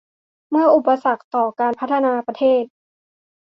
[0.49, 2.63] เป็นอุปสรรคต่อการพัฒนาประเทศ